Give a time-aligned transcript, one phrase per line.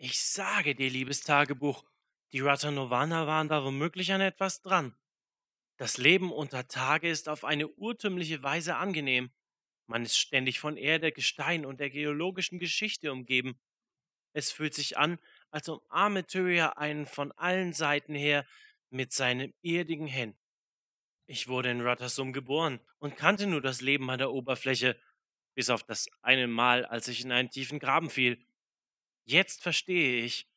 [0.00, 1.84] Ich sage dir, liebes Tagebuch,
[2.30, 4.96] die Ratanovaner waren da womöglich an etwas dran.
[5.76, 9.32] Das Leben unter Tage ist auf eine urtümliche Weise angenehm.
[9.88, 13.58] Man ist ständig von Erde, Gestein und der geologischen Geschichte umgeben.
[14.32, 15.18] Es fühlt sich an,
[15.50, 18.46] als umarme Tyria einen von allen Seiten her
[18.90, 20.38] mit seinen erdigen Händen.
[21.26, 24.96] Ich wurde in Rattersum geboren und kannte nur das Leben an der Oberfläche,
[25.56, 28.38] bis auf das eine Mal, als ich in einen tiefen Graben fiel.
[29.28, 30.48] Jetzt verstehe ich.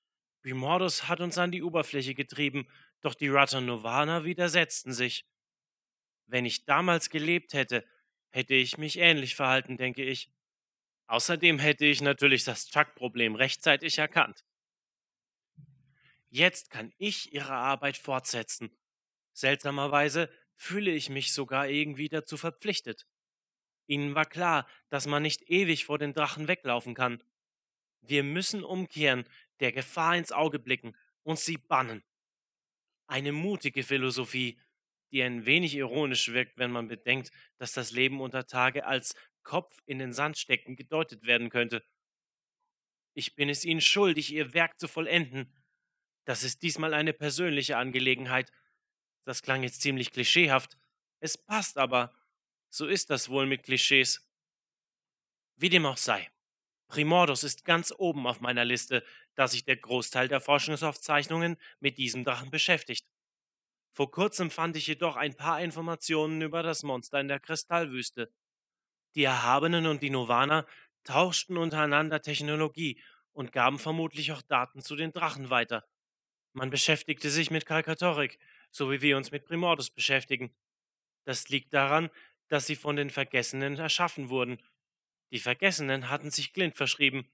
[0.44, 2.70] Grimordus hat uns an die Oberfläche getrieben,
[3.02, 5.26] doch die Ratanovaner widersetzten sich.
[6.26, 7.86] Wenn ich damals gelebt hätte,
[8.30, 10.32] hätte ich mich ähnlich verhalten, denke ich.
[11.08, 14.46] Außerdem hätte ich natürlich das Chuck-Problem rechtzeitig erkannt.
[16.30, 18.74] Jetzt kann ich ihre Arbeit fortsetzen.
[19.34, 23.06] Seltsamerweise fühle ich mich sogar irgendwie dazu verpflichtet.
[23.88, 27.22] Ihnen war klar, dass man nicht ewig vor den Drachen weglaufen kann.
[28.02, 29.26] Wir müssen umkehren,
[29.60, 32.04] der Gefahr ins Auge blicken und sie bannen.
[33.08, 34.60] Eine mutige Philosophie,
[35.12, 39.78] die ein wenig ironisch wirkt, wenn man bedenkt, dass das Leben unter Tage als Kopf
[39.86, 41.84] in den Sand stecken gedeutet werden könnte.
[43.14, 45.54] Ich bin es Ihnen schuldig, Ihr Werk zu vollenden.
[46.26, 48.52] Das ist diesmal eine persönliche Angelegenheit.
[49.26, 50.78] Das klang jetzt ziemlich klischeehaft.
[51.20, 52.16] Es passt aber.
[52.70, 54.26] So ist das wohl mit Klischees.
[55.58, 56.32] Wie dem auch sei.
[56.92, 59.04] Primordus ist ganz oben auf meiner Liste,
[59.36, 63.08] da sich der Großteil der Forschungsaufzeichnungen mit diesem Drachen beschäftigt.
[63.94, 68.34] Vor kurzem fand ich jedoch ein paar Informationen über das Monster in der Kristallwüste.
[69.16, 70.68] Die Erhabenen und die Novaner
[71.06, 73.02] tauschten untereinander Technologie
[73.34, 75.86] und gaben vermutlich auch Daten zu den Drachen weiter.
[76.54, 78.40] Man beschäftigte sich mit Kalkatorik,
[78.72, 80.56] so wie wir uns mit Primordus beschäftigen.
[81.26, 82.10] Das liegt daran,
[82.50, 84.62] dass sie von den Vergessenen erschaffen wurden.
[85.32, 87.30] Die Vergessenen hatten sich Glint verschrieben.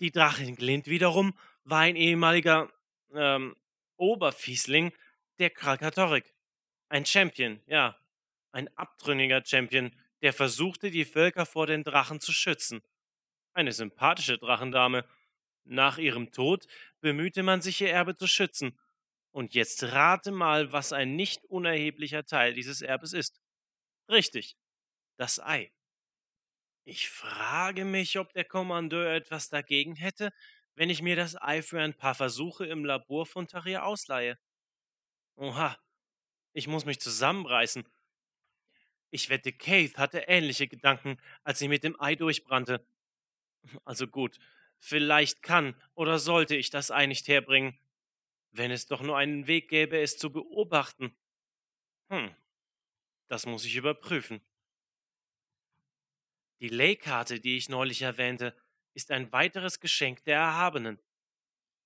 [0.00, 2.70] Die Drachin Glint wiederum war ein ehemaliger
[3.14, 3.56] ähm,
[3.96, 4.92] Oberfiesling
[5.38, 6.34] der Krakatorik.
[6.88, 7.96] Ein Champion, ja.
[8.52, 12.82] Ein abtrünniger Champion, der versuchte, die Völker vor den Drachen zu schützen.
[13.52, 15.04] Eine sympathische Drachendame.
[15.64, 16.66] Nach ihrem Tod
[17.00, 18.78] bemühte man sich, ihr Erbe zu schützen.
[19.30, 23.40] Und jetzt rate mal, was ein nicht unerheblicher Teil dieses Erbes ist.
[24.08, 24.56] Richtig,
[25.16, 25.70] das Ei.
[26.90, 30.32] Ich frage mich, ob der Kommandeur etwas dagegen hätte,
[30.74, 34.40] wenn ich mir das Ei für ein paar Versuche im Labor von Tarir ausleihe.
[35.36, 35.78] Oha,
[36.52, 37.86] ich muss mich zusammenreißen.
[39.10, 42.84] Ich wette, Keith hatte ähnliche Gedanken, als sie mit dem Ei durchbrannte.
[43.84, 44.40] Also gut,
[44.80, 47.78] vielleicht kann oder sollte ich das Ei nicht herbringen,
[48.50, 51.16] wenn es doch nur einen Weg gäbe, es zu beobachten.
[52.08, 52.34] Hm,
[53.28, 54.42] das muss ich überprüfen.
[56.60, 58.54] Die Leykarte, die ich neulich erwähnte,
[58.94, 61.00] ist ein weiteres Geschenk der Erhabenen.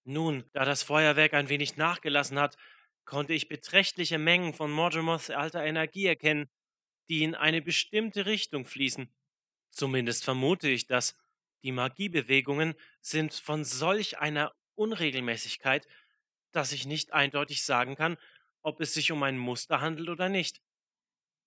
[0.05, 2.57] Nun, da das Feuerwerk ein wenig nachgelassen hat,
[3.05, 6.51] konnte ich beträchtliche Mengen von Mortimer's alter Energie erkennen,
[7.09, 9.15] die in eine bestimmte Richtung fließen.
[9.71, 11.17] Zumindest vermute ich das.
[11.63, 15.87] Die Magiebewegungen sind von solch einer Unregelmäßigkeit,
[16.51, 18.17] dass ich nicht eindeutig sagen kann,
[18.63, 20.63] ob es sich um ein Muster handelt oder nicht.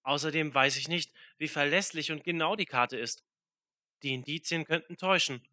[0.08, 3.26] Außerdem weiß ich nicht, wie verlässlich und genau die Karte ist.
[4.04, 5.46] Die Indizien könnten täuschen.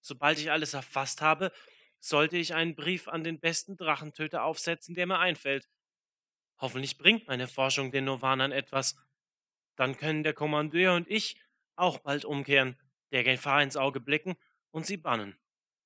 [0.00, 1.52] Sobald ich alles erfasst habe,
[1.98, 5.68] sollte ich einen Brief an den besten Drachentöter aufsetzen, der mir einfällt.
[6.58, 8.96] Hoffentlich bringt meine Forschung den Novanern etwas.
[9.76, 11.38] Dann können der Kommandeur und ich
[11.76, 14.36] auch bald umkehren, der Gefahr ins Auge blicken
[14.70, 15.36] und sie bannen.